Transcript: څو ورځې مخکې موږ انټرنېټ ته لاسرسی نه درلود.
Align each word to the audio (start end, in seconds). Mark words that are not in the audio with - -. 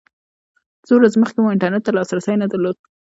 څو 0.85 0.91
ورځې 0.97 1.17
مخکې 1.21 1.39
موږ 1.39 1.51
انټرنېټ 1.53 1.83
ته 1.85 1.91
لاسرسی 1.97 2.35
نه 2.41 2.47
درلود. 2.51 2.77